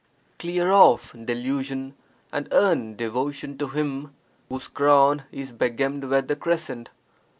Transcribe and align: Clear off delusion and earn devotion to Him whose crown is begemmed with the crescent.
Clear 0.39 0.71
off 0.71 1.11
delusion 1.13 1.93
and 2.31 2.47
earn 2.51 2.95
devotion 2.95 3.55
to 3.59 3.67
Him 3.67 4.15
whose 4.49 4.67
crown 4.67 5.25
is 5.31 5.51
begemmed 5.51 6.05
with 6.05 6.27
the 6.27 6.35
crescent. 6.35 6.89